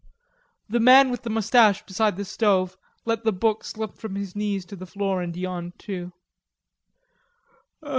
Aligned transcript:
The 0.67 0.79
man 0.79 1.11
with 1.11 1.21
the 1.21 1.29
mustache 1.29 1.85
beside 1.85 2.17
the 2.17 2.25
stove 2.25 2.75
let 3.05 3.23
the 3.23 3.31
book 3.31 3.63
slip 3.63 3.93
from 3.93 4.15
his 4.15 4.35
knees 4.35 4.65
to 4.65 4.75
the 4.75 4.87
floor, 4.87 5.21
and 5.21 5.37
yawned 5.37 5.77
too. 5.77 6.11